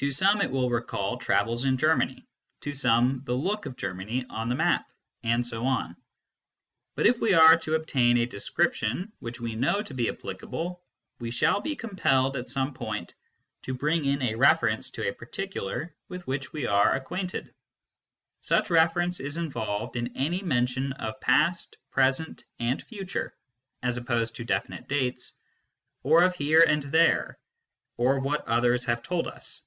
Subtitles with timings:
[0.00, 2.26] To some it will recall travels in Germany,
[2.62, 4.90] to some the look of Germany on the map,
[5.22, 5.94] and so on.
[6.94, 10.82] But if we are to obtain a description which we know to be applicable,
[11.18, 13.12] we shall be compelled, at some point,
[13.64, 17.44] to bring in a reference to a particular with which_we _a_re_ acquainted.
[17.48, 17.52] v
[18.40, 23.34] Such reference is involved in any mention of past, present, and future
[23.82, 25.34] (as opposed to definite dates),
[26.06, 27.38] orj)fjiere jind there,
[27.98, 29.60] or of what others have told us.